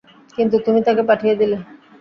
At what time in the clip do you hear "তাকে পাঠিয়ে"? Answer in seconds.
0.81-1.35